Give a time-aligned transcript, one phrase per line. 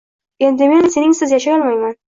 [0.47, 1.95] Endi men seningsiz yashay olmayman…